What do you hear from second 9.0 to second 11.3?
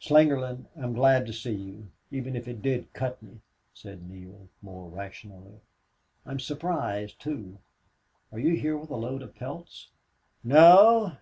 of pelts?" "No.